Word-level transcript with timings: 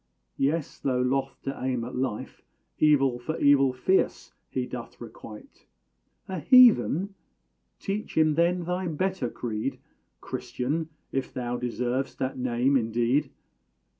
Yes; 0.39 0.79
though 0.79 0.99
loth 1.03 1.37
to 1.43 1.55
aim 1.63 1.83
at 1.83 1.95
life, 1.95 2.41
Evil 2.79 3.19
for 3.19 3.37
evil 3.37 3.71
fierce 3.71 4.33
he 4.49 4.65
doth 4.65 4.99
requite. 4.99 5.67
A 6.27 6.39
heathen? 6.39 7.13
Teach 7.79 8.17
him, 8.17 8.33
then, 8.33 8.63
thy 8.63 8.87
better 8.87 9.29
creed, 9.29 9.77
Christian! 10.19 10.89
if 11.11 11.31
thou 11.31 11.55
deserv'st 11.59 12.17
that 12.17 12.35
name 12.39 12.75
indeed. 12.75 13.29